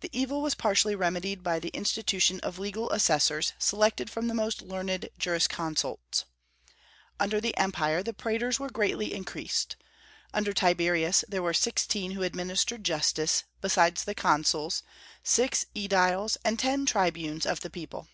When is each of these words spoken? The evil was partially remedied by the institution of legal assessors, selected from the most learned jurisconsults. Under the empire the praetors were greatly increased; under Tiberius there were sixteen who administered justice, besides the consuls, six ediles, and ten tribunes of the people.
The 0.00 0.10
evil 0.12 0.42
was 0.42 0.54
partially 0.54 0.94
remedied 0.94 1.42
by 1.42 1.58
the 1.60 1.70
institution 1.70 2.40
of 2.40 2.58
legal 2.58 2.90
assessors, 2.90 3.54
selected 3.58 4.10
from 4.10 4.28
the 4.28 4.34
most 4.34 4.60
learned 4.60 5.08
jurisconsults. 5.18 6.26
Under 7.18 7.40
the 7.40 7.56
empire 7.56 8.02
the 8.02 8.12
praetors 8.12 8.60
were 8.60 8.68
greatly 8.68 9.14
increased; 9.14 9.76
under 10.34 10.52
Tiberius 10.52 11.24
there 11.26 11.42
were 11.42 11.54
sixteen 11.54 12.10
who 12.10 12.22
administered 12.22 12.84
justice, 12.84 13.44
besides 13.62 14.04
the 14.04 14.14
consuls, 14.14 14.82
six 15.22 15.64
ediles, 15.74 16.36
and 16.44 16.58
ten 16.58 16.84
tribunes 16.84 17.46
of 17.46 17.60
the 17.60 17.70
people. 17.70 18.08